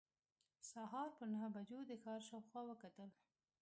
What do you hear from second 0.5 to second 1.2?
سهار